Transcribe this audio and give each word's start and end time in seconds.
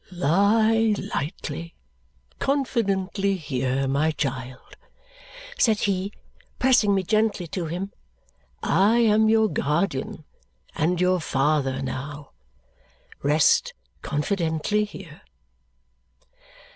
"Lie 0.11 0.95
lightly, 1.13 1.75
confidently 2.39 3.35
here, 3.35 3.87
my 3.87 4.09
child," 4.09 4.75
said 5.59 5.81
he, 5.81 6.11
pressing 6.57 6.95
me 6.95 7.03
gently 7.03 7.45
to 7.49 7.67
him. 7.67 7.91
"I 8.63 8.97
am 8.97 9.29
your 9.29 9.47
guardian 9.47 10.25
and 10.73 10.99
your 10.99 11.19
father 11.19 11.83
now. 11.83 12.31
Rest 13.21 13.75
confidently 14.01 14.85
here." 14.85 15.21